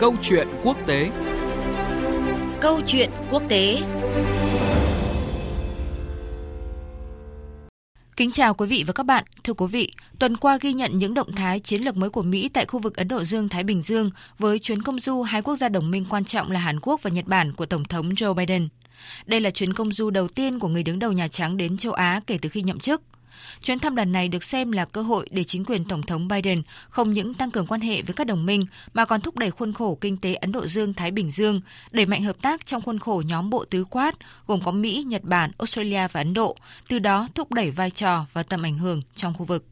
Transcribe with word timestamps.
Câu 0.00 0.14
chuyện 0.20 0.48
quốc 0.64 0.76
tế 0.86 1.10
Câu 2.60 2.80
chuyện 2.86 3.10
quốc 3.30 3.42
tế 3.48 3.82
Kính 8.16 8.30
chào 8.30 8.54
quý 8.54 8.66
vị 8.66 8.84
và 8.86 8.92
các 8.92 9.06
bạn. 9.06 9.24
Thưa 9.44 9.52
quý 9.52 9.66
vị, 9.66 9.92
tuần 10.18 10.36
qua 10.36 10.58
ghi 10.60 10.72
nhận 10.72 10.98
những 10.98 11.14
động 11.14 11.32
thái 11.32 11.60
chiến 11.60 11.82
lược 11.82 11.96
mới 11.96 12.10
của 12.10 12.22
Mỹ 12.22 12.48
tại 12.48 12.64
khu 12.66 12.80
vực 12.80 12.96
Ấn 12.96 13.08
Độ 13.08 13.24
Dương-Thái 13.24 13.64
Bình 13.64 13.82
Dương 13.82 14.10
với 14.38 14.58
chuyến 14.58 14.82
công 14.82 15.00
du 15.00 15.22
hai 15.22 15.42
quốc 15.42 15.56
gia 15.56 15.68
đồng 15.68 15.90
minh 15.90 16.06
quan 16.10 16.24
trọng 16.24 16.50
là 16.50 16.60
Hàn 16.60 16.80
Quốc 16.80 17.02
và 17.02 17.10
Nhật 17.10 17.26
Bản 17.26 17.52
của 17.52 17.66
Tổng 17.66 17.84
thống 17.84 18.08
Joe 18.08 18.34
Biden. 18.34 18.68
Đây 19.26 19.40
là 19.40 19.50
chuyến 19.50 19.72
công 19.72 19.92
du 19.92 20.10
đầu 20.10 20.28
tiên 20.28 20.58
của 20.58 20.68
người 20.68 20.82
đứng 20.82 20.98
đầu 20.98 21.12
Nhà 21.12 21.28
Trắng 21.28 21.56
đến 21.56 21.76
châu 21.76 21.92
Á 21.92 22.20
kể 22.26 22.38
từ 22.42 22.48
khi 22.48 22.62
nhậm 22.62 22.78
chức. 22.78 23.02
Chuyến 23.62 23.78
thăm 23.78 23.96
lần 23.96 24.12
này 24.12 24.28
được 24.28 24.44
xem 24.44 24.72
là 24.72 24.84
cơ 24.84 25.02
hội 25.02 25.28
để 25.30 25.44
chính 25.44 25.64
quyền 25.64 25.84
Tổng 25.84 26.02
thống 26.02 26.28
Biden 26.28 26.62
không 26.88 27.12
những 27.12 27.34
tăng 27.34 27.50
cường 27.50 27.66
quan 27.66 27.80
hệ 27.80 28.02
với 28.02 28.14
các 28.14 28.26
đồng 28.26 28.46
minh 28.46 28.66
mà 28.94 29.04
còn 29.04 29.20
thúc 29.20 29.36
đẩy 29.36 29.50
khuôn 29.50 29.72
khổ 29.72 29.98
kinh 30.00 30.16
tế 30.16 30.34
Ấn 30.34 30.52
Độ 30.52 30.66
Dương-Thái 30.66 31.10
Bình 31.10 31.30
Dương, 31.30 31.60
đẩy 31.90 32.06
mạnh 32.06 32.22
hợp 32.22 32.42
tác 32.42 32.66
trong 32.66 32.82
khuôn 32.82 32.98
khổ 32.98 33.22
nhóm 33.26 33.50
bộ 33.50 33.64
tứ 33.64 33.84
quát 33.84 34.14
gồm 34.46 34.60
có 34.64 34.72
Mỹ, 34.72 35.04
Nhật 35.06 35.22
Bản, 35.24 35.50
Australia 35.58 36.08
và 36.12 36.20
Ấn 36.20 36.34
Độ, 36.34 36.56
từ 36.88 36.98
đó 36.98 37.28
thúc 37.34 37.52
đẩy 37.52 37.70
vai 37.70 37.90
trò 37.90 38.26
và 38.32 38.42
tầm 38.42 38.62
ảnh 38.62 38.78
hưởng 38.78 39.02
trong 39.14 39.34
khu 39.34 39.44
vực. 39.44 39.64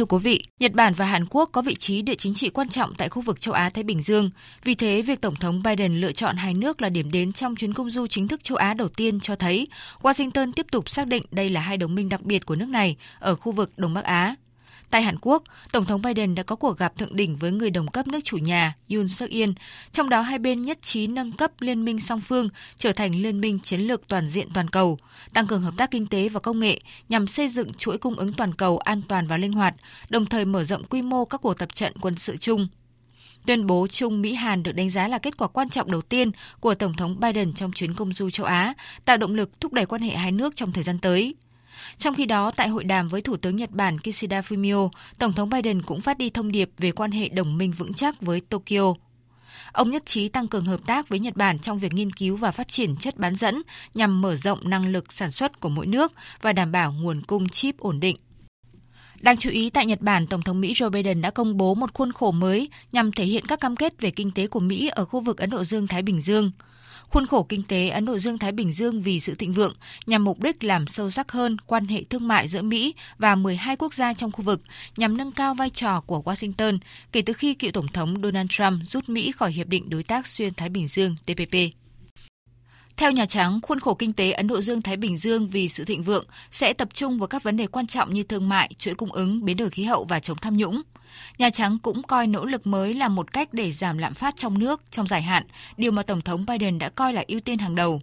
Thưa 0.00 0.06
quý 0.06 0.18
vị, 0.18 0.44
Nhật 0.60 0.72
Bản 0.72 0.94
và 0.94 1.04
Hàn 1.04 1.24
Quốc 1.30 1.48
có 1.52 1.62
vị 1.62 1.74
trí 1.74 2.02
địa 2.02 2.14
chính 2.14 2.34
trị 2.34 2.50
quan 2.50 2.68
trọng 2.68 2.94
tại 2.94 3.08
khu 3.08 3.22
vực 3.22 3.40
châu 3.40 3.54
Á-Thái 3.54 3.84
Bình 3.84 4.02
Dương. 4.02 4.30
Vì 4.64 4.74
thế, 4.74 5.02
việc 5.02 5.20
Tổng 5.20 5.36
thống 5.36 5.62
Biden 5.62 5.94
lựa 5.94 6.12
chọn 6.12 6.36
hai 6.36 6.54
nước 6.54 6.82
là 6.82 6.88
điểm 6.88 7.10
đến 7.10 7.32
trong 7.32 7.56
chuyến 7.56 7.74
công 7.74 7.90
du 7.90 8.06
chính 8.06 8.28
thức 8.28 8.44
châu 8.44 8.56
Á 8.56 8.74
đầu 8.74 8.88
tiên 8.88 9.20
cho 9.20 9.36
thấy 9.36 9.68
Washington 10.02 10.52
tiếp 10.52 10.66
tục 10.72 10.88
xác 10.88 11.06
định 11.06 11.22
đây 11.30 11.48
là 11.48 11.60
hai 11.60 11.76
đồng 11.76 11.94
minh 11.94 12.08
đặc 12.08 12.22
biệt 12.22 12.46
của 12.46 12.56
nước 12.56 12.68
này 12.68 12.96
ở 13.18 13.34
khu 13.34 13.52
vực 13.52 13.72
Đông 13.76 13.94
Bắc 13.94 14.04
Á. 14.04 14.34
Tại 14.90 15.02
Hàn 15.02 15.16
Quốc, 15.20 15.42
Tổng 15.72 15.84
thống 15.84 16.02
Biden 16.02 16.34
đã 16.34 16.42
có 16.42 16.56
cuộc 16.56 16.78
gặp 16.78 16.98
thượng 16.98 17.16
đỉnh 17.16 17.36
với 17.36 17.50
người 17.50 17.70
đồng 17.70 17.88
cấp 17.88 18.06
nước 18.06 18.20
chủ 18.24 18.36
nhà 18.36 18.74
Yoon 18.88 19.08
suk 19.08 19.30
yeol 19.30 19.50
trong 19.92 20.08
đó 20.08 20.20
hai 20.20 20.38
bên 20.38 20.64
nhất 20.64 20.82
trí 20.82 21.06
nâng 21.06 21.32
cấp 21.32 21.52
liên 21.60 21.84
minh 21.84 22.00
song 22.00 22.20
phương 22.20 22.48
trở 22.78 22.92
thành 22.92 23.14
liên 23.14 23.40
minh 23.40 23.58
chiến 23.60 23.80
lược 23.80 24.08
toàn 24.08 24.26
diện 24.28 24.48
toàn 24.54 24.68
cầu, 24.68 24.98
tăng 25.32 25.46
cường 25.46 25.62
hợp 25.62 25.74
tác 25.76 25.90
kinh 25.90 26.06
tế 26.06 26.28
và 26.28 26.40
công 26.40 26.60
nghệ 26.60 26.80
nhằm 27.08 27.26
xây 27.26 27.48
dựng 27.48 27.74
chuỗi 27.74 27.98
cung 27.98 28.16
ứng 28.16 28.32
toàn 28.32 28.54
cầu 28.54 28.78
an 28.78 29.02
toàn 29.08 29.26
và 29.26 29.36
linh 29.36 29.52
hoạt, 29.52 29.74
đồng 30.08 30.26
thời 30.26 30.44
mở 30.44 30.64
rộng 30.64 30.84
quy 30.84 31.02
mô 31.02 31.24
các 31.24 31.40
cuộc 31.40 31.58
tập 31.58 31.74
trận 31.74 31.92
quân 32.00 32.16
sự 32.16 32.36
chung. 32.36 32.68
Tuyên 33.46 33.66
bố 33.66 33.86
chung 33.90 34.22
Mỹ-Hàn 34.22 34.62
được 34.62 34.72
đánh 34.72 34.90
giá 34.90 35.08
là 35.08 35.18
kết 35.18 35.36
quả 35.36 35.48
quan 35.48 35.68
trọng 35.68 35.90
đầu 35.90 36.02
tiên 36.02 36.30
của 36.60 36.74
Tổng 36.74 36.94
thống 36.94 37.20
Biden 37.20 37.52
trong 37.52 37.72
chuyến 37.72 37.94
công 37.94 38.12
du 38.12 38.30
châu 38.30 38.46
Á, 38.46 38.74
tạo 39.04 39.16
động 39.16 39.34
lực 39.34 39.60
thúc 39.60 39.72
đẩy 39.72 39.86
quan 39.86 40.02
hệ 40.02 40.16
hai 40.16 40.32
nước 40.32 40.56
trong 40.56 40.72
thời 40.72 40.82
gian 40.82 40.98
tới. 40.98 41.34
Trong 41.98 42.14
khi 42.14 42.26
đó, 42.26 42.50
tại 42.50 42.68
hội 42.68 42.84
đàm 42.84 43.08
với 43.08 43.20
Thủ 43.20 43.36
tướng 43.36 43.56
Nhật 43.56 43.70
Bản 43.70 43.98
Kishida 43.98 44.40
Fumio, 44.40 44.90
Tổng 45.18 45.32
thống 45.32 45.50
Biden 45.50 45.82
cũng 45.82 46.00
phát 46.00 46.18
đi 46.18 46.30
thông 46.30 46.52
điệp 46.52 46.70
về 46.78 46.92
quan 46.92 47.10
hệ 47.10 47.28
đồng 47.28 47.58
minh 47.58 47.72
vững 47.72 47.94
chắc 47.94 48.20
với 48.20 48.40
Tokyo. 48.40 48.94
Ông 49.72 49.90
nhất 49.90 50.06
trí 50.06 50.28
tăng 50.28 50.48
cường 50.48 50.64
hợp 50.64 50.80
tác 50.86 51.08
với 51.08 51.18
Nhật 51.18 51.36
Bản 51.36 51.58
trong 51.58 51.78
việc 51.78 51.92
nghiên 51.92 52.12
cứu 52.12 52.36
và 52.36 52.50
phát 52.50 52.68
triển 52.68 52.96
chất 52.96 53.16
bán 53.16 53.34
dẫn 53.34 53.62
nhằm 53.94 54.20
mở 54.20 54.36
rộng 54.36 54.70
năng 54.70 54.86
lực 54.86 55.12
sản 55.12 55.30
xuất 55.30 55.60
của 55.60 55.68
mỗi 55.68 55.86
nước 55.86 56.12
và 56.42 56.52
đảm 56.52 56.72
bảo 56.72 56.92
nguồn 56.92 57.22
cung 57.22 57.48
chip 57.48 57.78
ổn 57.78 58.00
định. 58.00 58.16
Đáng 59.20 59.36
chú 59.36 59.50
ý 59.50 59.70
tại 59.70 59.86
Nhật 59.86 60.00
Bản, 60.00 60.26
Tổng 60.26 60.42
thống 60.42 60.60
Mỹ 60.60 60.72
Joe 60.72 60.90
Biden 60.90 61.20
đã 61.20 61.30
công 61.30 61.56
bố 61.56 61.74
một 61.74 61.94
khuôn 61.94 62.12
khổ 62.12 62.30
mới 62.30 62.68
nhằm 62.92 63.12
thể 63.12 63.24
hiện 63.24 63.44
các 63.46 63.60
cam 63.60 63.76
kết 63.76 64.00
về 64.00 64.10
kinh 64.10 64.30
tế 64.30 64.46
của 64.46 64.60
Mỹ 64.60 64.88
ở 64.88 65.04
khu 65.04 65.20
vực 65.20 65.38
Ấn 65.38 65.50
Độ 65.50 65.64
Dương-Thái 65.64 66.02
Bình 66.02 66.20
Dương– 66.20 66.50
khuôn 67.10 67.26
khổ 67.26 67.42
kinh 67.42 67.62
tế 67.62 67.88
Ấn 67.88 68.04
Độ 68.04 68.18
Dương-Thái 68.18 68.52
Bình 68.52 68.72
Dương 68.72 69.02
vì 69.02 69.20
sự 69.20 69.34
thịnh 69.34 69.52
vượng 69.52 69.74
nhằm 70.06 70.24
mục 70.24 70.40
đích 70.40 70.64
làm 70.64 70.86
sâu 70.86 71.10
sắc 71.10 71.32
hơn 71.32 71.56
quan 71.66 71.86
hệ 71.86 72.02
thương 72.04 72.28
mại 72.28 72.48
giữa 72.48 72.62
Mỹ 72.62 72.94
và 73.18 73.34
12 73.34 73.76
quốc 73.76 73.94
gia 73.94 74.12
trong 74.12 74.32
khu 74.32 74.44
vực, 74.44 74.62
nhằm 74.96 75.16
nâng 75.16 75.32
cao 75.32 75.54
vai 75.54 75.70
trò 75.70 76.00
của 76.00 76.22
Washington 76.24 76.78
kể 77.12 77.22
từ 77.22 77.32
khi 77.32 77.54
cựu 77.54 77.70
Tổng 77.70 77.88
thống 77.88 78.22
Donald 78.22 78.46
Trump 78.50 78.80
rút 78.84 79.08
Mỹ 79.08 79.32
khỏi 79.32 79.52
Hiệp 79.52 79.66
định 79.66 79.90
Đối 79.90 80.02
tác 80.02 80.26
Xuyên 80.26 80.54
Thái 80.54 80.68
Bình 80.68 80.88
Dương 80.88 81.16
TPP. 81.26 81.79
Theo 83.00 83.12
Nhà 83.12 83.26
Trắng, 83.26 83.60
khuôn 83.62 83.80
khổ 83.80 83.94
kinh 83.94 84.12
tế 84.12 84.32
Ấn 84.32 84.46
Độ 84.46 84.60
Dương-Thái 84.60 84.96
Bình 84.96 85.16
Dương 85.16 85.48
vì 85.48 85.68
sự 85.68 85.84
thịnh 85.84 86.02
vượng 86.02 86.24
sẽ 86.50 86.72
tập 86.72 86.88
trung 86.94 87.18
vào 87.18 87.26
các 87.26 87.42
vấn 87.42 87.56
đề 87.56 87.66
quan 87.66 87.86
trọng 87.86 88.14
như 88.14 88.22
thương 88.22 88.48
mại, 88.48 88.70
chuỗi 88.78 88.94
cung 88.94 89.12
ứng, 89.12 89.44
biến 89.44 89.56
đổi 89.56 89.70
khí 89.70 89.84
hậu 89.84 90.04
và 90.04 90.20
chống 90.20 90.38
tham 90.38 90.56
nhũng. 90.56 90.80
Nhà 91.38 91.50
Trắng 91.50 91.78
cũng 91.82 92.02
coi 92.02 92.26
nỗ 92.26 92.44
lực 92.44 92.66
mới 92.66 92.94
là 92.94 93.08
một 93.08 93.32
cách 93.32 93.52
để 93.52 93.72
giảm 93.72 93.98
lạm 93.98 94.14
phát 94.14 94.36
trong 94.36 94.58
nước 94.58 94.82
trong 94.90 95.06
dài 95.06 95.22
hạn, 95.22 95.44
điều 95.76 95.92
mà 95.92 96.02
Tổng 96.02 96.20
thống 96.20 96.46
Biden 96.46 96.78
đã 96.78 96.88
coi 96.88 97.12
là 97.12 97.24
ưu 97.28 97.40
tiên 97.40 97.58
hàng 97.58 97.74
đầu. 97.74 98.02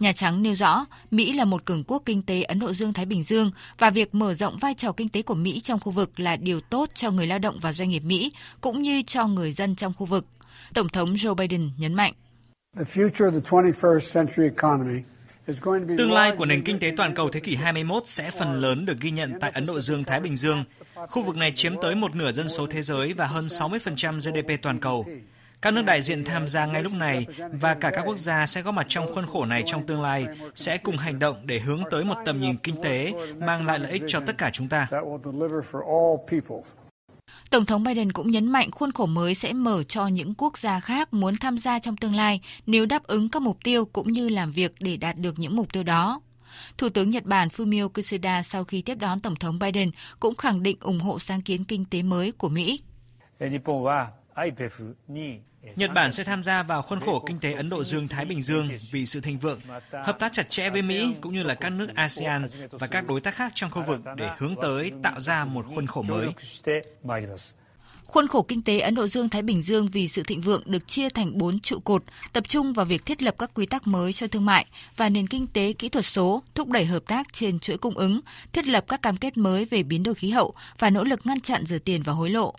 Nhà 0.00 0.12
Trắng 0.12 0.42
nêu 0.42 0.54
rõ, 0.54 0.86
Mỹ 1.10 1.32
là 1.32 1.44
một 1.44 1.64
cường 1.64 1.84
quốc 1.86 2.02
kinh 2.06 2.22
tế 2.22 2.42
Ấn 2.42 2.58
Độ 2.58 2.72
Dương-Thái 2.72 3.06
Bình 3.06 3.22
Dương 3.22 3.50
và 3.78 3.90
việc 3.90 4.14
mở 4.14 4.34
rộng 4.34 4.58
vai 4.58 4.74
trò 4.74 4.92
kinh 4.92 5.08
tế 5.08 5.22
của 5.22 5.34
Mỹ 5.34 5.60
trong 5.60 5.80
khu 5.80 5.92
vực 5.92 6.20
là 6.20 6.36
điều 6.36 6.60
tốt 6.60 6.90
cho 6.94 7.10
người 7.10 7.26
lao 7.26 7.38
động 7.38 7.58
và 7.60 7.72
doanh 7.72 7.88
nghiệp 7.88 8.02
Mỹ, 8.04 8.32
cũng 8.60 8.82
như 8.82 9.02
cho 9.02 9.26
người 9.26 9.52
dân 9.52 9.76
trong 9.76 9.92
khu 9.94 10.06
vực. 10.06 10.26
Tổng 10.74 10.88
thống 10.88 11.14
Joe 11.14 11.34
Biden 11.34 11.70
nhấn 11.78 11.94
mạnh. 11.94 12.12
Tương 15.98 16.12
lai 16.12 16.32
của 16.38 16.46
nền 16.46 16.64
kinh 16.64 16.78
tế 16.78 16.92
toàn 16.96 17.14
cầu 17.14 17.30
thế 17.30 17.40
kỷ 17.40 17.56
21 17.56 18.02
sẽ 18.06 18.30
phần 18.30 18.60
lớn 18.60 18.86
được 18.86 19.00
ghi 19.00 19.10
nhận 19.10 19.32
tại 19.40 19.50
Ấn 19.54 19.66
Độ 19.66 19.80
Dương-Thái 19.80 20.20
Bình 20.20 20.36
Dương. 20.36 20.64
Khu 21.08 21.22
vực 21.22 21.36
này 21.36 21.52
chiếm 21.54 21.74
tới 21.82 21.94
một 21.94 22.14
nửa 22.14 22.32
dân 22.32 22.48
số 22.48 22.66
thế 22.66 22.82
giới 22.82 23.12
và 23.12 23.24
hơn 23.24 23.46
60% 23.46 24.20
GDP 24.20 24.62
toàn 24.62 24.80
cầu. 24.80 25.06
Các 25.62 25.74
nước 25.74 25.82
đại 25.82 26.02
diện 26.02 26.24
tham 26.24 26.48
gia 26.48 26.66
ngay 26.66 26.82
lúc 26.82 26.92
này 26.92 27.26
và 27.52 27.74
cả 27.74 27.90
các 27.90 28.02
quốc 28.06 28.18
gia 28.18 28.46
sẽ 28.46 28.62
có 28.62 28.72
mặt 28.72 28.86
trong 28.88 29.14
khuôn 29.14 29.26
khổ 29.26 29.44
này 29.44 29.62
trong 29.66 29.86
tương 29.86 30.02
lai 30.02 30.26
sẽ 30.54 30.78
cùng 30.78 30.96
hành 30.96 31.18
động 31.18 31.46
để 31.46 31.58
hướng 31.58 31.82
tới 31.90 32.04
một 32.04 32.16
tầm 32.24 32.40
nhìn 32.40 32.56
kinh 32.56 32.82
tế 32.82 33.12
mang 33.38 33.66
lại 33.66 33.78
lợi 33.78 33.92
ích 33.92 34.02
cho 34.06 34.20
tất 34.26 34.38
cả 34.38 34.50
chúng 34.52 34.68
ta. 34.68 34.88
Tổng 37.50 37.66
thống 37.66 37.84
Biden 37.84 38.12
cũng 38.12 38.30
nhấn 38.30 38.46
mạnh 38.46 38.70
khuôn 38.70 38.92
khổ 38.92 39.06
mới 39.06 39.34
sẽ 39.34 39.52
mở 39.52 39.82
cho 39.82 40.06
những 40.06 40.34
quốc 40.34 40.58
gia 40.58 40.80
khác 40.80 41.12
muốn 41.12 41.36
tham 41.36 41.58
gia 41.58 41.78
trong 41.78 41.96
tương 41.96 42.14
lai 42.14 42.40
nếu 42.66 42.86
đáp 42.86 43.02
ứng 43.02 43.28
các 43.28 43.42
mục 43.42 43.58
tiêu 43.64 43.84
cũng 43.84 44.12
như 44.12 44.28
làm 44.28 44.52
việc 44.52 44.72
để 44.80 44.96
đạt 44.96 45.16
được 45.18 45.38
những 45.38 45.56
mục 45.56 45.72
tiêu 45.72 45.82
đó. 45.82 46.20
Thủ 46.78 46.88
tướng 46.88 47.10
Nhật 47.10 47.24
Bản 47.24 47.48
Fumio 47.48 47.88
Kishida 47.88 48.42
sau 48.42 48.64
khi 48.64 48.82
tiếp 48.82 48.94
đón 48.94 49.20
Tổng 49.20 49.36
thống 49.36 49.58
Biden 49.58 49.90
cũng 50.20 50.34
khẳng 50.34 50.62
định 50.62 50.76
ủng 50.80 51.00
hộ 51.00 51.18
sáng 51.18 51.42
kiến 51.42 51.64
kinh 51.64 51.84
tế 51.84 52.02
mới 52.02 52.32
của 52.32 52.48
Mỹ. 52.48 52.80
Nhật 55.62 55.90
Bản 55.94 56.12
sẽ 56.12 56.24
tham 56.24 56.42
gia 56.42 56.62
vào 56.62 56.82
khuôn 56.82 57.00
khổ 57.00 57.24
kinh 57.26 57.38
tế 57.38 57.52
Ấn 57.52 57.68
Độ 57.68 57.84
Dương-Thái 57.84 58.24
Bình 58.24 58.42
Dương 58.42 58.68
vì 58.90 59.06
sự 59.06 59.20
thịnh 59.20 59.38
vượng, 59.38 59.60
hợp 59.92 60.18
tác 60.18 60.32
chặt 60.32 60.50
chẽ 60.50 60.70
với 60.70 60.82
Mỹ 60.82 61.14
cũng 61.20 61.34
như 61.34 61.42
là 61.42 61.54
các 61.54 61.70
nước 61.70 61.88
ASEAN 61.94 62.46
và 62.70 62.86
các 62.86 63.06
đối 63.06 63.20
tác 63.20 63.34
khác 63.34 63.52
trong 63.54 63.70
khu 63.70 63.82
vực 63.86 64.00
để 64.16 64.28
hướng 64.38 64.54
tới 64.62 64.92
tạo 65.02 65.20
ra 65.20 65.44
một 65.44 65.66
khuôn 65.74 65.86
khổ 65.86 66.02
mới. 66.02 66.28
Khuôn 68.04 68.28
khổ 68.28 68.42
kinh 68.42 68.62
tế 68.62 68.80
Ấn 68.80 68.94
Độ 68.94 69.06
Dương-Thái 69.06 69.42
Bình 69.42 69.62
Dương 69.62 69.86
vì 69.86 70.08
sự 70.08 70.22
thịnh 70.22 70.40
vượng 70.40 70.62
được 70.66 70.88
chia 70.88 71.08
thành 71.08 71.38
4 71.38 71.60
trụ 71.60 71.78
cột, 71.84 72.04
tập 72.32 72.48
trung 72.48 72.72
vào 72.72 72.86
việc 72.86 73.06
thiết 73.06 73.22
lập 73.22 73.34
các 73.38 73.50
quy 73.54 73.66
tắc 73.66 73.86
mới 73.86 74.12
cho 74.12 74.26
thương 74.26 74.44
mại 74.44 74.66
và 74.96 75.08
nền 75.08 75.26
kinh 75.26 75.46
tế 75.46 75.72
kỹ 75.72 75.88
thuật 75.88 76.04
số, 76.04 76.42
thúc 76.54 76.68
đẩy 76.68 76.84
hợp 76.84 77.02
tác 77.06 77.32
trên 77.32 77.58
chuỗi 77.58 77.76
cung 77.76 77.94
ứng, 77.94 78.20
thiết 78.52 78.68
lập 78.68 78.84
các 78.88 79.02
cam 79.02 79.16
kết 79.16 79.36
mới 79.36 79.64
về 79.64 79.82
biến 79.82 80.02
đổi 80.02 80.14
khí 80.14 80.30
hậu 80.30 80.54
và 80.78 80.90
nỗ 80.90 81.04
lực 81.04 81.20
ngăn 81.24 81.40
chặn 81.40 81.64
rửa 81.64 81.78
tiền 81.78 82.02
và 82.02 82.12
hối 82.12 82.30
lộ. 82.30 82.54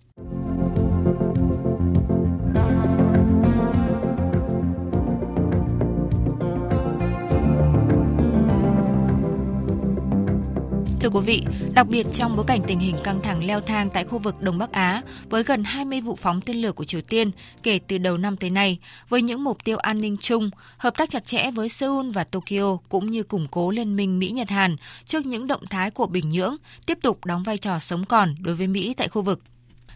Thưa 11.00 11.10
quý 11.10 11.20
vị, 11.26 11.44
đặc 11.74 11.88
biệt 11.88 12.06
trong 12.14 12.36
bối 12.36 12.46
cảnh 12.48 12.62
tình 12.68 12.80
hình 12.80 12.96
căng 13.04 13.22
thẳng 13.22 13.44
leo 13.44 13.62
thang 13.62 13.90
tại 13.94 14.04
khu 14.04 14.18
vực 14.18 14.42
Đông 14.42 14.58
Bắc 14.58 14.72
Á 14.72 15.02
với 15.30 15.44
gần 15.44 15.64
20 15.64 16.02
vụ 16.02 16.16
phóng 16.16 16.42
tên 16.42 16.58
lửa 16.58 16.72
của 16.72 16.84
Triều 16.84 17.02
Tiên 17.02 17.32
kể 17.64 17.80
từ 17.88 17.98
đầu 17.98 18.18
năm 18.18 18.38
tới 18.38 18.50
nay, 18.50 18.80
với 19.09 19.22
những 19.22 19.44
mục 19.44 19.64
tiêu 19.64 19.78
an 19.78 20.02
ninh 20.02 20.18
chung, 20.18 20.50
hợp 20.78 20.98
tác 20.98 21.09
chặt 21.09 21.26
chẽ 21.26 21.52
với 21.52 21.70
Seoul 21.70 22.12
và 22.12 22.24
Tokyo 22.24 22.78
cũng 22.90 23.12
như 23.12 23.24
củng 23.24 23.48
cố 23.52 23.72
liên 23.72 23.96
minh 23.96 24.20
Mỹ-Nhật-Hàn 24.20 24.76
trước 25.06 25.26
những 25.26 25.47
động 25.47 25.68
thái 25.70 25.91
của 25.91 26.08
Bình 26.08 26.29
Nhưỡng 26.29 26.56
tiếp 26.85 26.97
tục 27.02 27.26
đóng 27.26 27.44
vai 27.44 27.58
trò 27.58 27.79
sống 27.79 28.06
còn 28.06 28.35
đối 28.40 28.56
với 28.56 28.68
Mỹ 28.68 28.94
tại 28.97 29.08
khu 29.08 29.22
vực. 29.22 29.41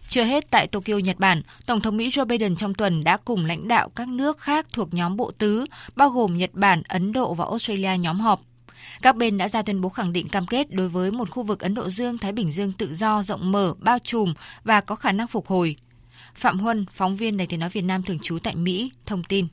Chưa 0.07 0.23
hết 0.23 0.51
tại 0.51 0.67
Tokyo, 0.67 0.97
Nhật 0.97 1.19
Bản, 1.19 1.41
Tổng 1.65 1.81
thống 1.81 1.97
Mỹ 1.97 2.09
Joe 2.09 2.25
Biden 2.25 2.55
trong 2.55 2.73
tuần 2.73 3.03
đã 3.03 3.17
cùng 3.17 3.45
lãnh 3.45 3.67
đạo 3.67 3.89
các 3.95 4.07
nước 4.07 4.39
khác 4.39 4.65
thuộc 4.73 4.93
nhóm 4.93 5.17
bộ 5.17 5.31
tứ, 5.37 5.65
bao 5.95 6.09
gồm 6.09 6.37
Nhật 6.37 6.53
Bản, 6.53 6.81
Ấn 6.87 7.11
Độ 7.11 7.33
và 7.33 7.45
Australia 7.45 7.97
nhóm 7.97 8.19
họp 8.19 8.41
các 9.01 9.15
bên 9.15 9.37
đã 9.37 9.49
ra 9.49 9.61
tuyên 9.61 9.81
bố 9.81 9.89
khẳng 9.89 10.13
định 10.13 10.29
cam 10.29 10.47
kết 10.47 10.71
đối 10.71 10.87
với 10.89 11.11
một 11.11 11.29
khu 11.29 11.43
vực 11.43 11.59
Ấn 11.59 11.73
Độ 11.73 11.89
Dương-Thái 11.89 12.31
Bình 12.31 12.51
Dương 12.51 12.73
tự 12.77 12.93
do, 12.93 13.23
rộng 13.23 13.51
mở, 13.51 13.73
bao 13.79 13.99
trùm 13.99 14.33
và 14.63 14.81
có 14.81 14.95
khả 14.95 15.11
năng 15.11 15.27
phục 15.27 15.47
hồi. 15.47 15.75
Phạm 16.35 16.59
Huân, 16.59 16.85
phóng 16.93 17.15
viên 17.15 17.37
Đài 17.37 17.47
tiếng 17.47 17.59
nói 17.59 17.69
Việt 17.69 17.81
Nam 17.81 18.03
thường 18.03 18.19
trú 18.19 18.39
tại 18.43 18.55
Mỹ, 18.55 18.91
thông 19.05 19.23
tin. 19.23 19.47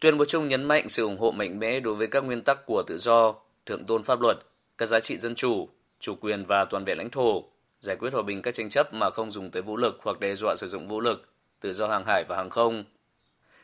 Tuyên 0.00 0.18
bố 0.18 0.24
chung 0.24 0.48
nhấn 0.48 0.64
mạnh 0.64 0.88
sự 0.88 1.04
ủng 1.04 1.18
hộ 1.18 1.30
mạnh 1.30 1.58
mẽ 1.58 1.80
đối 1.80 1.94
với 1.94 2.06
các 2.06 2.24
nguyên 2.24 2.42
tắc 2.42 2.66
của 2.66 2.82
tự 2.86 2.98
do, 2.98 3.34
thượng 3.66 3.84
tôn 3.84 4.02
pháp 4.02 4.20
luật, 4.20 4.36
các 4.78 4.86
giá 4.86 5.00
trị 5.00 5.18
dân 5.18 5.34
chủ, 5.34 5.68
chủ 6.00 6.14
quyền 6.20 6.44
và 6.44 6.64
toàn 6.64 6.84
vẹn 6.84 6.98
lãnh 6.98 7.10
thổ, 7.10 7.44
giải 7.80 7.96
quyết 7.96 8.12
hòa 8.12 8.22
bình 8.22 8.42
các 8.42 8.54
tranh 8.54 8.68
chấp 8.68 8.94
mà 8.94 9.10
không 9.10 9.30
dùng 9.30 9.50
tới 9.50 9.62
vũ 9.62 9.76
lực 9.76 9.98
hoặc 10.02 10.20
đe 10.20 10.34
dọa 10.34 10.54
sử 10.56 10.68
dụng 10.68 10.88
vũ 10.88 11.00
lực, 11.00 11.28
tự 11.60 11.72
do 11.72 11.88
hàng 11.88 12.04
hải 12.06 12.24
và 12.28 12.36
hàng 12.36 12.50
không. 12.50 12.84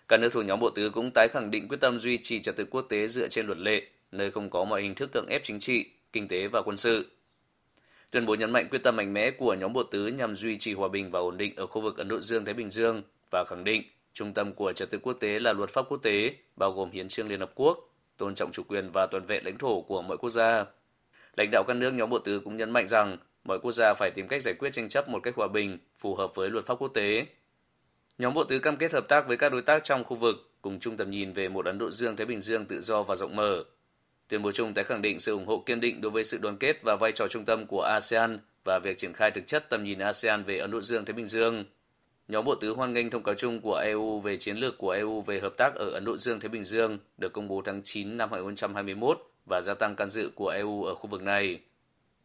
Các 0.08 0.20
nước 0.20 0.32
thuộc 0.32 0.44
nhóm 0.44 0.60
bộ 0.60 0.70
tứ 0.70 0.90
cũng 0.90 1.10
tái 1.10 1.28
khẳng 1.28 1.50
định 1.50 1.68
quyết 1.68 1.80
tâm 1.80 1.98
duy 1.98 2.18
trì 2.22 2.40
trật 2.40 2.56
tự 2.56 2.64
quốc 2.70 2.86
tế 2.88 3.08
dựa 3.08 3.28
trên 3.28 3.46
luật 3.46 3.58
lệ, 3.58 3.82
nơi 4.12 4.30
không 4.30 4.50
có 4.50 4.64
mọi 4.64 4.82
hình 4.82 4.94
thức 4.94 5.10
cưỡng 5.12 5.26
ép 5.28 5.44
chính 5.44 5.58
trị, 5.58 5.86
kinh 6.12 6.28
tế 6.28 6.48
và 6.48 6.62
quân 6.62 6.76
sự. 6.76 7.06
Tuyên 8.10 8.26
bố 8.26 8.34
nhấn 8.34 8.50
mạnh 8.50 8.68
quyết 8.70 8.82
tâm 8.82 8.96
mạnh 8.96 9.14
mẽ 9.14 9.30
của 9.30 9.54
nhóm 9.54 9.72
bộ 9.72 9.82
tứ 9.82 10.06
nhằm 10.06 10.36
duy 10.36 10.58
trì 10.58 10.74
hòa 10.74 10.88
bình 10.88 11.10
và 11.10 11.20
ổn 11.20 11.36
định 11.36 11.56
ở 11.56 11.66
khu 11.66 11.80
vực 11.80 11.96
Ấn 11.96 12.08
Độ 12.08 12.20
Dương-Thái 12.20 12.54
Bình 12.54 12.70
Dương 12.70 13.02
và 13.30 13.44
khẳng 13.48 13.64
định 13.64 13.82
trung 14.12 14.34
tâm 14.34 14.52
của 14.52 14.72
trật 14.72 14.90
tự 14.90 14.98
quốc 14.98 15.12
tế 15.12 15.40
là 15.40 15.52
luật 15.52 15.70
pháp 15.70 15.82
quốc 15.88 16.02
tế, 16.02 16.34
bao 16.56 16.72
gồm 16.72 16.90
hiến 16.90 17.08
trương 17.08 17.28
Liên 17.28 17.40
Hợp 17.40 17.52
Quốc, 17.54 17.94
tôn 18.16 18.34
trọng 18.34 18.52
chủ 18.52 18.62
quyền 18.68 18.90
và 18.92 19.06
toàn 19.06 19.26
vẹn 19.26 19.44
lãnh 19.44 19.58
thổ 19.58 19.80
của 19.80 20.02
mọi 20.02 20.16
quốc 20.16 20.30
gia. 20.30 20.64
Lãnh 21.36 21.50
đạo 21.50 21.64
các 21.66 21.76
nước 21.76 21.90
nhóm 21.90 22.10
bộ 22.10 22.18
tứ 22.18 22.40
cũng 22.44 22.56
nhấn 22.56 22.70
mạnh 22.70 22.88
rằng 22.88 23.16
mọi 23.44 23.58
quốc 23.58 23.72
gia 23.72 23.94
phải 23.94 24.10
tìm 24.10 24.28
cách 24.28 24.42
giải 24.42 24.54
quyết 24.54 24.72
tranh 24.72 24.88
chấp 24.88 25.08
một 25.08 25.20
cách 25.22 25.34
hòa 25.36 25.48
bình, 25.48 25.78
phù 25.98 26.14
hợp 26.14 26.34
với 26.34 26.50
luật 26.50 26.66
pháp 26.66 26.74
quốc 26.74 26.88
tế. 26.88 27.26
Nhóm 28.18 28.34
bộ 28.34 28.44
tứ 28.44 28.58
cam 28.58 28.76
kết 28.76 28.92
hợp 28.92 29.08
tác 29.08 29.28
với 29.28 29.36
các 29.36 29.52
đối 29.52 29.62
tác 29.62 29.84
trong 29.84 30.04
khu 30.04 30.16
vực, 30.16 30.50
cùng 30.62 30.80
chung 30.80 30.96
tầm 30.96 31.10
nhìn 31.10 31.32
về 31.32 31.48
một 31.48 31.66
Ấn 31.66 31.78
Độ 31.78 31.90
Dương-Thái 31.90 32.26
Bình 32.26 32.40
Dương 32.40 32.64
tự 32.64 32.80
do 32.80 33.02
và 33.02 33.14
rộng 33.14 33.36
mở. 33.36 33.64
Tuyên 34.28 34.42
bố 34.42 34.52
chung 34.52 34.74
tái 34.74 34.84
khẳng 34.84 35.02
định 35.02 35.20
sự 35.20 35.32
ủng 35.32 35.46
hộ 35.46 35.62
kiên 35.66 35.80
định 35.80 36.00
đối 36.00 36.10
với 36.10 36.24
sự 36.24 36.38
đoàn 36.42 36.56
kết 36.56 36.82
và 36.82 36.96
vai 36.96 37.12
trò 37.12 37.28
trung 37.28 37.44
tâm 37.44 37.66
của 37.66 37.82
ASEAN 37.82 38.38
và 38.64 38.78
việc 38.78 38.98
triển 38.98 39.12
khai 39.12 39.30
thực 39.30 39.46
chất 39.46 39.70
tầm 39.70 39.84
nhìn 39.84 39.98
ASEAN 39.98 40.44
về 40.44 40.58
Ấn 40.58 40.70
Độ 40.70 40.80
Dương-Thái 40.80 41.12
Bình 41.12 41.26
Dương. 41.26 41.64
Nhóm 42.28 42.44
bộ 42.44 42.54
tứ 42.54 42.70
hoan 42.70 42.92
nghênh 42.92 43.10
thông 43.10 43.22
cáo 43.22 43.34
chung 43.34 43.60
của 43.60 43.74
EU 43.74 44.20
về 44.20 44.36
chiến 44.36 44.56
lược 44.56 44.78
của 44.78 44.90
EU 44.90 45.22
về 45.22 45.40
hợp 45.40 45.56
tác 45.56 45.74
ở 45.74 45.90
Ấn 45.90 46.04
Độ 46.04 46.16
Dương-Thái 46.16 46.48
Bình 46.48 46.64
Dương 46.64 46.98
được 47.18 47.32
công 47.32 47.48
bố 47.48 47.62
tháng 47.64 47.80
9 47.84 48.16
năm 48.16 48.32
2021 48.32 49.18
và 49.46 49.60
gia 49.62 49.74
tăng 49.74 49.96
can 49.96 50.10
dự 50.10 50.30
của 50.34 50.48
EU 50.48 50.84
ở 50.84 50.94
khu 50.94 51.10
vực 51.10 51.22
này. 51.22 51.60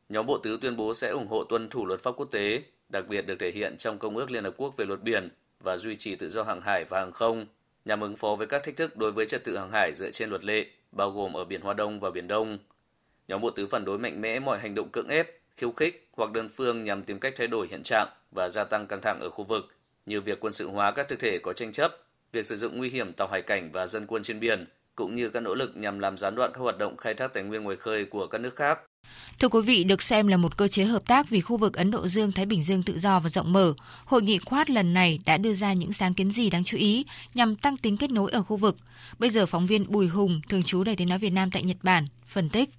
Nhóm 0.10 0.26
bộ 0.26 0.38
tứ 0.38 0.58
tuyên 0.62 0.78
bố 0.78 0.94
sẽ 0.94 1.10
ủng 1.10 1.28
hộ 1.28 1.44
tuân 1.44 1.70
thủ 1.70 1.86
luật 1.86 2.00
pháp 2.00 2.12
quốc 2.12 2.32
tế, 2.32 2.62
đặc 2.90 3.08
biệt 3.08 3.22
được 3.22 3.36
thể 3.40 3.52
hiện 3.52 3.78
trong 3.78 4.00
Công 4.00 4.18
ước 4.18 4.32
Liên 4.32 4.44
Hợp 4.44 4.54
Quốc 4.58 4.78
về 4.78 4.86
luật 4.86 5.04
biển 5.04 5.30
và 5.60 5.78
duy 5.78 5.96
trì 5.96 6.16
tự 6.16 6.30
do 6.30 6.44
hàng 6.44 6.62
hải 6.62 6.86
và 6.86 7.00
hàng 7.00 7.12
không, 7.12 7.46
nhằm 7.86 8.02
ứng 8.02 8.16
phó 8.16 8.36
với 8.36 8.48
các 8.48 8.64
thách 8.64 8.78
thức 8.78 8.98
đối 8.98 9.12
với 9.12 9.26
trật 9.26 9.44
tự 9.44 9.58
hàng 9.58 9.72
hải 9.72 9.94
dựa 9.94 10.12
trên 10.12 10.30
luật 10.30 10.44
lệ, 10.44 10.66
bao 10.96 11.12
gồm 11.12 11.34
ở 11.34 11.46
Biển 11.46 11.62
Hoa 11.62 11.74
Đông 11.74 12.00
và 12.00 12.10
Biển 12.10 12.28
Đông. 12.28 12.58
Nhóm 13.28 13.42
bộ 13.42 13.50
tứ 13.50 13.68
phản 13.68 13.86
đối 13.86 14.00
mạnh 14.00 14.22
mẽ 14.22 14.40
mọi 14.40 14.60
hành 14.60 14.76
động 14.76 14.90
cưỡng 14.90 15.08
ép, 15.08 15.30
khiêu 15.58 15.72
khích 15.72 16.08
hoặc 16.12 16.32
đơn 16.32 16.50
phương 16.50 16.84
nhằm 16.84 17.04
tìm 17.04 17.20
cách 17.20 17.34
thay 17.38 17.48
đổi 17.48 17.68
hiện 17.70 17.84
trạng 17.84 18.08
và 18.32 18.50
gia 18.50 18.64
tăng 18.64 18.88
căng 18.88 19.02
thẳng 19.02 19.20
ở 19.20 19.30
khu 19.30 19.44
vực, 19.44 19.76
như 20.06 20.22
việc 20.22 20.40
quân 20.40 20.54
sự 20.54 20.70
hóa 20.70 20.92
các 20.92 21.08
thực 21.10 21.20
thể 21.20 21.40
có 21.44 21.54
tranh 21.54 21.72
chấp, 21.72 21.98
việc 22.32 22.46
sử 22.46 22.56
dụng 22.56 22.78
nguy 22.78 22.90
hiểm 22.90 23.14
tàu 23.14 23.28
hải 23.28 23.42
cảnh 23.42 23.70
và 23.72 23.88
dân 23.88 24.06
quân 24.08 24.24
trên 24.24 24.40
biển, 24.40 24.66
cũng 24.96 25.16
như 25.16 25.30
các 25.30 25.40
nỗ 25.40 25.56
lực 25.56 25.78
nhằm 25.78 26.00
làm 26.00 26.18
gián 26.18 26.36
đoạn 26.36 26.52
các 26.54 26.62
hoạt 26.62 26.78
động 26.78 26.98
khai 26.98 27.14
thác 27.14 27.34
tài 27.34 27.44
nguyên 27.44 27.64
ngoài 27.64 27.78
khơi 27.78 28.06
của 28.06 28.28
các 28.28 28.42
nước 28.42 28.56
khác. 28.56 28.80
Thưa 29.40 29.50
quý 29.50 29.62
vị, 29.62 29.84
được 29.84 30.02
xem 30.02 30.28
là 30.28 30.38
một 30.38 30.58
cơ 30.58 30.68
chế 30.68 30.84
hợp 30.84 31.08
tác 31.08 31.30
vì 31.30 31.42
khu 31.42 31.58
vực 31.58 31.74
Ấn 31.74 31.92
Độ 31.92 32.08
Dương-Thái 32.08 32.46
Bình 32.46 32.64
Dương 32.64 32.84
tự 32.84 33.00
do 33.00 33.20
và 33.20 33.30
rộng 33.30 33.54
mở, 33.54 33.74
hội 34.06 34.22
nghị 34.22 34.38
Quad 34.38 34.70
lần 34.70 34.94
này 34.94 35.20
đã 35.26 35.38
đưa 35.38 35.54
ra 35.54 35.74
những 35.74 35.94
sáng 35.94 36.14
kiến 36.14 36.32
gì 36.32 36.50
đáng 36.50 36.64
chú 36.64 36.78
ý 36.78 37.06
nhằm 37.34 37.56
tăng 37.56 37.78
tính 37.78 37.98
kết 37.98 38.12
nối 38.12 38.32
ở 38.32 38.42
khu 38.44 38.58
vực. 38.58 38.78
Bây 39.20 39.30
giờ 39.30 39.46
phóng 39.46 39.68
viên 39.68 39.92
Bùi 39.92 40.08
Hùng, 40.08 40.42
thường 40.50 40.64
trú 40.64 40.84
Đài 40.84 40.96
tiếng 40.96 41.10
nói 41.10 41.20
Việt 41.20 41.30
Nam 41.30 41.52
tại 41.52 41.64
Nhật 41.64 41.78
Bản, 41.84 42.06
phân 42.26 42.50
tích. 42.50 42.70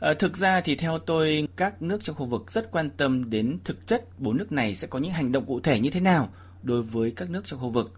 À, 0.00 0.14
thực 0.18 0.36
ra 0.36 0.60
thì 0.60 0.76
theo 0.76 0.98
tôi, 0.98 1.48
các 1.56 1.82
nước 1.82 1.98
trong 2.02 2.16
khu 2.16 2.26
vực 2.26 2.50
rất 2.50 2.70
quan 2.70 2.90
tâm 2.90 3.30
đến 3.30 3.58
thực 3.64 3.86
chất 3.86 4.04
bốn 4.18 4.36
nước 4.36 4.52
này 4.52 4.74
sẽ 4.74 4.86
có 4.86 4.98
những 4.98 5.12
hành 5.12 5.32
động 5.32 5.46
cụ 5.46 5.60
thể 5.60 5.80
như 5.80 5.90
thế 5.90 6.00
nào 6.00 6.28
đối 6.62 6.82
với 6.82 7.12
các 7.16 7.30
nước 7.30 7.42
trong 7.44 7.60
khu 7.60 7.70
vực. 7.70 7.92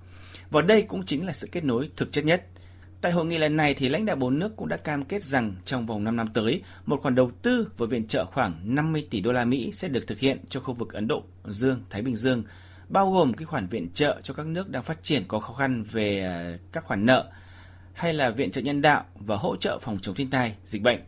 Và 0.51 0.63
đây 0.63 0.83
cũng 0.83 1.07
chính 1.07 1.27
là 1.27 1.33
sự 1.33 1.49
kết 1.53 1.65
nối 1.65 1.91
thực 1.97 2.13
chất 2.13 2.25
nhất– 2.25 2.45
Tại 3.01 3.13
hội 3.13 3.27
nghị 3.27 3.39
lần 3.39 3.57
này 3.57 3.75
thì 3.75 3.89
lãnh 3.89 4.07
đạo 4.07 4.17
bốn 4.17 4.39
nước 4.39 4.57
cũng 4.57 4.69
đã 4.69 4.77
cam 4.77 5.05
kết 5.05 5.23
rằng 5.23 5.55
trong 5.65 5.87
vòng 5.87 6.05
5 6.05 6.17
năm 6.17 6.29
tới, 6.35 6.63
một 6.87 7.01
khoản 7.03 7.15
đầu 7.15 7.31
tư 7.43 7.69
với 7.77 7.89
viện 7.89 8.07
trợ 8.07 8.25
khoảng 8.25 8.61
50 8.65 9.07
tỷ 9.11 9.21
đô 9.21 9.33
la 9.33 9.45
Mỹ 9.45 9.71
sẽ 9.73 9.89
được 9.89 10.07
thực 10.07 10.19
hiện 10.19 10.39
cho 10.49 10.61
khu 10.61 10.75
vực 10.75 10.93
Ấn 10.93 11.09
Độ 11.09 11.23
Dương, 11.49 11.83
Thái 11.91 12.03
Bình 12.03 12.17
Dương, 12.17 12.45
bao 12.89 13.13
gồm 13.13 13.33
cái 13.33 13.47
khoản 13.47 13.67
viện 13.67 13.89
trợ 13.95 14.21
cho 14.23 14.35
các 14.35 14.47
nước 14.47 14.71
đang 14.71 14.83
phát 14.83 15.03
triển 15.03 15.25
có 15.29 15.41
khó 15.41 15.53
khăn 15.53 15.83
về 15.83 16.21
à, 16.21 16.59
các 16.73 16.85
khoản 16.85 17.07
nợ 17.07 17.31
hay 17.93 18.15
là 18.15 18.31
viện 18.31 18.51
trợ 18.51 18.61
nhân 18.61 18.83
đạo 18.83 19.05
và 19.15 19.37
hỗ 19.37 19.57
trợ 19.57 19.79
phòng 19.83 19.99
chống 20.03 20.15
thiên 20.15 20.31
tai, 20.31 20.55
dịch 20.65 20.83
bệnh. 20.83 21.01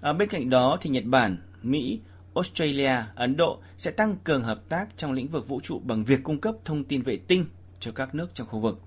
À, 0.00 0.12
bên 0.12 0.28
cạnh 0.28 0.50
đó 0.50 0.78
thì 0.80 0.90
Nhật 0.90 1.04
Bản, 1.04 1.36
Mỹ, 1.62 2.00
Australia, 2.34 2.96
Ấn 3.14 3.36
Độ 3.36 3.58
sẽ 3.78 3.90
tăng 3.90 4.16
cường 4.24 4.44
hợp 4.44 4.68
tác 4.68 4.88
trong 4.96 5.12
lĩnh 5.12 5.28
vực 5.28 5.48
vũ 5.48 5.60
trụ 5.60 5.80
bằng 5.84 6.04
việc 6.04 6.22
cung 6.22 6.40
cấp 6.40 6.54
thông 6.64 6.84
tin 6.84 7.02
vệ 7.02 7.16
tinh 7.16 7.44
cho 7.80 7.92
các 7.92 8.14
nước 8.14 8.34
trong 8.34 8.46
khu 8.46 8.58
vực. 8.58 8.80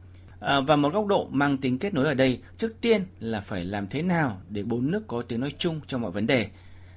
À, 0.46 0.60
và 0.62 0.76
một 0.76 0.94
góc 0.94 1.06
độ 1.08 1.28
mang 1.32 1.58
tính 1.58 1.80
kết 1.80 1.94
nối 1.94 2.06
ở 2.06 2.14
đây, 2.14 2.40
trước 2.58 2.82
tiên 2.82 3.02
là 3.20 3.42
phải 3.42 3.66
làm 3.66 3.88
thế 3.88 4.02
nào 4.02 4.42
để 4.50 4.64
bốn 4.64 4.92
nước 4.92 5.08
có 5.08 5.22
tiếng 5.22 5.40
nói 5.40 5.52
chung 5.58 5.80
trong 5.88 6.02
mọi 6.02 6.12
vấn 6.12 6.28
đề. 6.28 6.48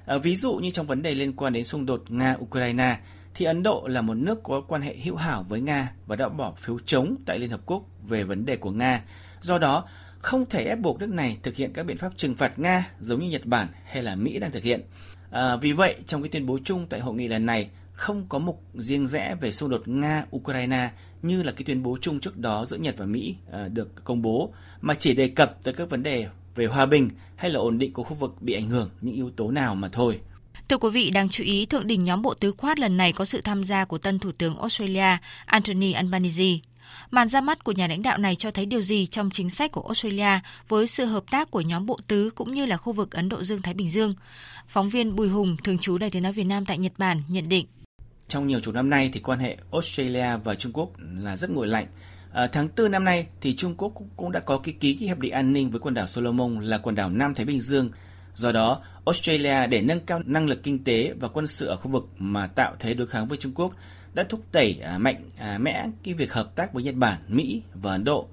À, 0.05 0.17
ví 0.17 0.35
dụ 0.35 0.55
như 0.55 0.69
trong 0.69 0.87
vấn 0.87 1.01
đề 1.01 1.15
liên 1.15 1.33
quan 1.33 1.53
đến 1.53 1.65
xung 1.65 1.85
đột 1.85 2.03
Nga-Ukraine, 2.09 2.95
thì 3.33 3.45
Ấn 3.45 3.63
Độ 3.63 3.87
là 3.87 4.01
một 4.01 4.13
nước 4.13 4.43
có 4.43 4.61
quan 4.61 4.81
hệ 4.81 4.95
hữu 4.95 5.15
hảo 5.15 5.45
với 5.49 5.61
Nga 5.61 5.91
và 6.07 6.15
đã 6.15 6.29
bỏ 6.29 6.53
phiếu 6.57 6.79
chống 6.79 7.15
tại 7.25 7.39
Liên 7.39 7.49
Hợp 7.49 7.61
Quốc 7.65 7.83
về 8.07 8.23
vấn 8.23 8.45
đề 8.45 8.57
của 8.57 8.71
Nga. 8.71 9.03
Do 9.41 9.57
đó, 9.57 9.85
không 10.19 10.45
thể 10.45 10.63
ép 10.63 10.79
buộc 10.79 10.99
nước 10.99 11.09
này 11.09 11.37
thực 11.43 11.55
hiện 11.55 11.73
các 11.73 11.83
biện 11.83 11.97
pháp 11.97 12.11
trừng 12.17 12.35
phạt 12.35 12.59
Nga 12.59 12.91
giống 12.99 13.19
như 13.19 13.29
Nhật 13.29 13.45
Bản 13.45 13.67
hay 13.85 14.03
là 14.03 14.15
Mỹ 14.15 14.39
đang 14.39 14.51
thực 14.51 14.63
hiện. 14.63 14.81
À, 15.31 15.55
vì 15.55 15.71
vậy, 15.71 15.95
trong 16.07 16.21
cái 16.21 16.29
tuyên 16.29 16.45
bố 16.45 16.59
chung 16.63 16.87
tại 16.89 16.99
hội 16.99 17.15
nghị 17.15 17.27
lần 17.27 17.45
này, 17.45 17.69
không 17.99 18.25
có 18.29 18.39
mục 18.39 18.63
riêng 18.73 19.07
rẽ 19.07 19.35
về 19.41 19.51
xung 19.51 19.69
đột 19.69 19.87
Nga-Ukraine 19.87 20.87
như 21.21 21.43
là 21.43 21.51
cái 21.51 21.63
tuyên 21.63 21.83
bố 21.83 21.97
chung 22.01 22.19
trước 22.19 22.37
đó 22.37 22.65
giữa 22.65 22.77
Nhật 22.77 22.95
và 22.97 23.05
Mỹ 23.05 23.35
ờ, 23.51 23.67
được 23.67 24.03
công 24.03 24.21
bố, 24.21 24.53
mà 24.81 24.93
chỉ 24.93 25.13
đề 25.13 25.27
cập 25.27 25.63
tới 25.63 25.73
các 25.73 25.89
vấn 25.89 26.03
đề 26.03 26.27
về 26.55 26.65
hòa 26.65 26.85
bình 26.85 27.09
hay 27.35 27.51
là 27.51 27.59
ổn 27.59 27.77
định 27.77 27.93
của 27.93 28.03
khu 28.03 28.15
vực 28.15 28.41
bị 28.41 28.53
ảnh 28.53 28.67
hưởng 28.67 28.89
những 29.01 29.15
yếu 29.15 29.29
tố 29.29 29.51
nào 29.51 29.75
mà 29.75 29.89
thôi. 29.89 30.19
Thưa 30.67 30.77
quý 30.77 30.89
vị, 30.89 31.09
đáng 31.09 31.29
chú 31.29 31.43
ý, 31.43 31.65
thượng 31.65 31.87
đỉnh 31.87 32.03
nhóm 32.03 32.21
bộ 32.21 32.33
tứ 32.33 32.51
quát 32.51 32.79
lần 32.79 32.97
này 32.97 33.13
có 33.13 33.25
sự 33.25 33.41
tham 33.41 33.63
gia 33.63 33.85
của 33.85 33.97
tân 33.97 34.19
thủ 34.19 34.31
tướng 34.31 34.57
Australia 34.57 35.17
Anthony 35.45 35.91
Albanese. 35.91 36.59
Màn 37.11 37.27
ra 37.27 37.41
mắt 37.41 37.63
của 37.63 37.71
nhà 37.71 37.87
lãnh 37.87 38.01
đạo 38.01 38.17
này 38.17 38.35
cho 38.35 38.51
thấy 38.51 38.65
điều 38.65 38.81
gì 38.81 39.07
trong 39.07 39.29
chính 39.29 39.49
sách 39.49 39.71
của 39.71 39.81
Australia 39.81 40.39
với 40.67 40.87
sự 40.87 41.05
hợp 41.05 41.23
tác 41.31 41.51
của 41.51 41.61
nhóm 41.61 41.85
bộ 41.85 41.97
tứ 42.07 42.29
cũng 42.35 42.53
như 42.53 42.65
là 42.65 42.77
khu 42.77 42.93
vực 42.93 43.11
Ấn 43.11 43.29
Độ 43.29 43.43
Dương-Thái 43.43 43.73
Bình 43.73 43.89
Dương? 43.89 44.13
Phóng 44.67 44.89
viên 44.89 45.15
Bùi 45.15 45.29
Hùng, 45.29 45.57
thường 45.63 45.77
trú 45.77 45.97
Đài 45.97 46.09
tiếng 46.09 46.23
nói 46.23 46.33
Việt 46.33 46.43
Nam 46.43 46.65
tại 46.65 46.77
Nhật 46.77 46.93
Bản 46.97 47.21
nhận 47.27 47.49
định. 47.49 47.65
Trong 48.29 48.47
nhiều 48.47 48.59
chục 48.59 48.75
năm 48.75 48.89
nay 48.89 49.09
thì 49.13 49.19
quan 49.19 49.39
hệ 49.39 49.57
Australia 49.71 50.37
và 50.43 50.55
Trung 50.55 50.71
Quốc 50.71 50.91
là 50.97 51.35
rất 51.35 51.49
nguội 51.49 51.67
lạnh. 51.67 51.87
À, 52.31 52.49
tháng 52.51 52.69
4 52.77 52.91
năm 52.91 53.03
nay 53.03 53.27
thì 53.41 53.55
Trung 53.55 53.75
Quốc 53.77 53.93
cũng 54.17 54.31
đã 54.31 54.39
có 54.39 54.57
ký 54.57 54.71
ký 54.71 54.93
cái 54.93 55.07
hiệp 55.07 55.19
định 55.19 55.31
an 55.31 55.53
ninh 55.53 55.71
với 55.71 55.79
quần 55.79 55.93
đảo 55.93 56.07
Solomon 56.07 56.59
là 56.59 56.77
quần 56.77 56.95
đảo 56.95 57.09
Nam 57.09 57.33
Thái 57.33 57.45
Bình 57.45 57.61
Dương. 57.61 57.91
Do 58.35 58.51
đó, 58.51 58.81
Australia 59.05 59.67
để 59.67 59.81
nâng 59.81 59.99
cao 59.99 60.21
năng 60.25 60.47
lực 60.47 60.63
kinh 60.63 60.83
tế 60.83 61.13
và 61.19 61.27
quân 61.27 61.47
sự 61.47 61.67
ở 61.67 61.77
khu 61.77 61.91
vực 61.91 62.07
mà 62.17 62.47
tạo 62.47 62.75
thế 62.79 62.93
đối 62.93 63.07
kháng 63.07 63.27
với 63.27 63.37
Trung 63.37 63.51
Quốc 63.55 63.75
đã 64.13 64.25
thúc 64.29 64.41
đẩy 64.51 64.79
à, 64.83 64.97
mạnh 64.97 65.29
à, 65.37 65.57
mẽ 65.57 65.85
cái 66.03 66.13
việc 66.13 66.33
hợp 66.33 66.55
tác 66.55 66.73
với 66.73 66.83
Nhật 66.83 66.95
Bản, 66.95 67.19
Mỹ 67.27 67.61
và 67.73 67.91
Ấn 67.91 68.03
Độ. 68.03 68.27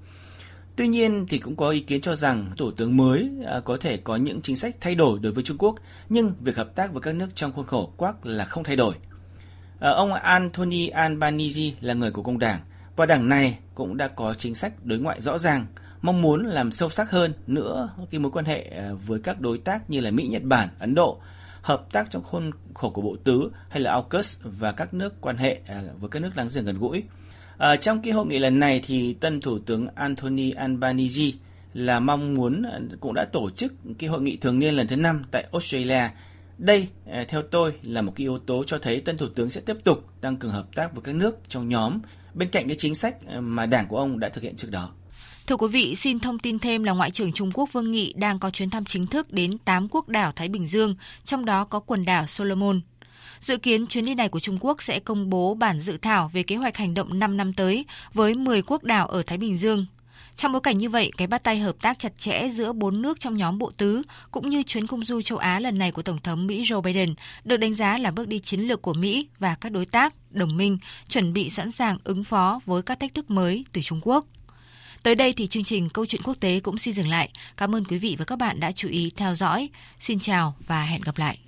Tuy 0.75 0.87
nhiên 0.87 1.25
thì 1.29 1.39
cũng 1.39 1.55
có 1.55 1.69
ý 1.69 1.79
kiến 1.79 2.01
cho 2.01 2.15
rằng 2.15 2.51
thủ 2.57 2.71
tướng 2.71 2.97
mới 2.97 3.29
à, 3.45 3.59
có 3.65 3.77
thể 3.77 3.97
có 3.97 4.15
những 4.15 4.41
chính 4.41 4.55
sách 4.55 4.75
thay 4.81 4.95
đổi 4.95 5.19
đối 5.19 5.31
với 5.31 5.43
Trung 5.43 5.57
Quốc, 5.57 5.75
nhưng 6.09 6.33
việc 6.39 6.57
hợp 6.57 6.75
tác 6.75 6.93
với 6.93 7.01
các 7.01 7.15
nước 7.15 7.35
trong 7.35 7.51
khuôn 7.51 7.65
khổ 7.65 7.93
Quắc 7.97 8.25
là 8.25 8.45
không 8.45 8.63
thay 8.63 8.75
đổi. 8.75 8.95
Ờ, 9.79 9.93
ông 9.93 10.13
Anthony 10.13 10.87
Albanese 10.87 11.61
là 11.81 11.93
người 11.93 12.11
của 12.11 12.23
công 12.23 12.39
đảng. 12.39 12.59
Và 12.95 13.05
đảng 13.05 13.29
này 13.29 13.57
cũng 13.75 13.97
đã 13.97 14.07
có 14.07 14.33
chính 14.33 14.55
sách 14.55 14.73
đối 14.83 14.99
ngoại 14.99 15.21
rõ 15.21 15.37
ràng, 15.37 15.65
mong 16.01 16.21
muốn 16.21 16.45
làm 16.45 16.71
sâu 16.71 16.89
sắc 16.89 17.11
hơn 17.11 17.33
nữa 17.47 17.89
cái 18.11 18.19
mối 18.19 18.31
quan 18.31 18.45
hệ 18.45 18.61
ờ, 18.61 18.95
với 19.05 19.19
các 19.19 19.41
đối 19.41 19.57
tác 19.57 19.89
như 19.89 19.99
là 19.99 20.11
Mỹ, 20.11 20.27
Nhật 20.27 20.43
Bản, 20.43 20.69
Ấn 20.79 20.95
Độ, 20.95 21.19
hợp 21.61 21.85
tác 21.91 22.11
trong 22.11 22.23
khuôn 22.23 22.51
khổ 22.73 22.89
của 22.89 23.01
Bộ 23.01 23.15
Tứ 23.23 23.51
hay 23.69 23.81
là 23.81 23.91
AUKUS 23.91 24.41
và 24.43 24.71
các 24.71 24.93
nước 24.93 25.21
quan 25.21 25.37
hệ 25.37 25.59
ờ, 25.67 25.83
với 25.99 26.09
các 26.09 26.21
nước 26.21 26.31
láng 26.35 26.47
giềng 26.55 26.65
gần 26.65 26.79
gũi. 26.79 27.03
À, 27.57 27.75
trong 27.75 28.01
cái 28.01 28.13
hội 28.13 28.25
nghị 28.25 28.39
lần 28.39 28.59
này 28.59 28.81
thì 28.87 29.13
tân 29.13 29.41
thủ 29.41 29.59
tướng 29.59 29.87
Anthony 29.95 30.51
Albanese 30.51 31.23
là 31.73 31.99
mong 31.99 32.33
muốn 32.33 32.63
cũng 32.99 33.13
đã 33.13 33.25
tổ 33.25 33.49
chức 33.49 33.73
cái 33.99 34.09
hội 34.09 34.21
nghị 34.21 34.37
thường 34.37 34.59
niên 34.59 34.73
lần 34.73 34.87
thứ 34.87 34.95
năm 34.95 35.23
tại 35.31 35.45
Australia 35.51 36.09
đây, 36.57 36.87
à, 37.11 37.25
theo 37.29 37.41
tôi, 37.41 37.73
là 37.83 38.01
một 38.01 38.13
cái 38.15 38.23
yếu 38.23 38.39
tố 38.39 38.63
cho 38.63 38.79
thấy 38.79 39.01
tân 39.01 39.17
thủ 39.17 39.27
tướng 39.35 39.49
sẽ 39.49 39.61
tiếp 39.61 39.77
tục 39.83 40.07
tăng 40.21 40.37
cường 40.37 40.51
hợp 40.51 40.67
tác 40.75 40.93
với 40.93 41.01
các 41.03 41.15
nước 41.15 41.37
trong 41.47 41.69
nhóm 41.69 41.99
bên 42.33 42.49
cạnh 42.49 42.67
cái 42.67 42.77
chính 42.79 42.95
sách 42.95 43.15
à, 43.27 43.41
mà 43.41 43.65
đảng 43.65 43.87
của 43.87 43.97
ông 43.97 44.19
đã 44.19 44.29
thực 44.29 44.43
hiện 44.43 44.55
trước 44.55 44.71
đó. 44.71 44.89
Thưa 45.47 45.55
quý 45.55 45.67
vị, 45.67 45.95
xin 45.95 46.19
thông 46.19 46.39
tin 46.39 46.59
thêm 46.59 46.83
là 46.83 46.93
Ngoại 46.93 47.11
trưởng 47.11 47.31
Trung 47.31 47.51
Quốc 47.53 47.69
Vương 47.73 47.91
Nghị 47.91 48.13
đang 48.17 48.39
có 48.39 48.49
chuyến 48.49 48.69
thăm 48.69 48.85
chính 48.85 49.07
thức 49.07 49.33
đến 49.33 49.57
8 49.57 49.87
quốc 49.91 50.09
đảo 50.09 50.31
Thái 50.35 50.49
Bình 50.49 50.67
Dương, 50.67 50.95
trong 51.23 51.45
đó 51.45 51.63
có 51.63 51.79
quần 51.79 52.05
đảo 52.05 52.25
Solomon. 52.25 52.81
Dự 53.39 53.57
kiến 53.57 53.87
chuyến 53.87 54.05
đi 54.05 54.15
này 54.15 54.29
của 54.29 54.39
Trung 54.39 54.57
Quốc 54.61 54.81
sẽ 54.81 54.99
công 54.99 55.29
bố 55.29 55.53
bản 55.53 55.79
dự 55.79 55.97
thảo 55.97 56.29
về 56.33 56.43
kế 56.43 56.55
hoạch 56.55 56.77
hành 56.77 56.93
động 56.93 57.19
5 57.19 57.37
năm 57.37 57.53
tới 57.53 57.85
với 58.13 58.35
10 58.35 58.61
quốc 58.61 58.83
đảo 58.83 59.07
ở 59.07 59.23
Thái 59.27 59.37
Bình 59.37 59.57
Dương 59.57 59.85
trong 60.37 60.51
bối 60.51 60.61
cảnh 60.61 60.77
như 60.77 60.89
vậy, 60.89 61.11
cái 61.17 61.27
bắt 61.27 61.43
tay 61.43 61.59
hợp 61.59 61.75
tác 61.81 61.99
chặt 61.99 62.17
chẽ 62.17 62.49
giữa 62.49 62.73
bốn 62.73 63.01
nước 63.01 63.19
trong 63.19 63.37
nhóm 63.37 63.57
bộ 63.57 63.71
tứ 63.77 64.01
cũng 64.31 64.49
như 64.49 64.63
chuyến 64.63 64.87
công 64.87 65.05
du 65.05 65.21
châu 65.21 65.37
Á 65.37 65.59
lần 65.59 65.77
này 65.77 65.91
của 65.91 66.01
Tổng 66.01 66.21
thống 66.23 66.47
Mỹ 66.47 66.63
Joe 66.63 66.81
Biden 66.81 67.13
được 67.43 67.57
đánh 67.57 67.73
giá 67.73 67.97
là 67.97 68.11
bước 68.11 68.27
đi 68.27 68.39
chiến 68.39 68.59
lược 68.59 68.81
của 68.81 68.93
Mỹ 68.93 69.27
và 69.39 69.55
các 69.55 69.71
đối 69.71 69.85
tác, 69.85 70.13
đồng 70.31 70.57
minh 70.57 70.77
chuẩn 71.09 71.33
bị 71.33 71.49
sẵn 71.49 71.71
sàng 71.71 71.97
ứng 72.03 72.23
phó 72.23 72.59
với 72.65 72.81
các 72.81 72.99
thách 72.99 73.13
thức 73.13 73.31
mới 73.31 73.65
từ 73.73 73.81
Trung 73.81 73.99
Quốc. 74.03 74.25
Tới 75.03 75.15
đây 75.15 75.33
thì 75.33 75.47
chương 75.47 75.63
trình 75.63 75.89
Câu 75.89 76.05
chuyện 76.05 76.21
quốc 76.23 76.39
tế 76.39 76.59
cũng 76.59 76.77
xin 76.77 76.93
dừng 76.93 77.09
lại. 77.09 77.29
Cảm 77.57 77.75
ơn 77.75 77.85
quý 77.85 77.97
vị 77.97 78.15
và 78.19 78.25
các 78.25 78.35
bạn 78.35 78.59
đã 78.59 78.71
chú 78.71 78.89
ý 78.89 79.11
theo 79.15 79.35
dõi. 79.35 79.69
Xin 79.99 80.19
chào 80.19 80.55
và 80.67 80.83
hẹn 80.83 81.01
gặp 81.01 81.17
lại. 81.17 81.46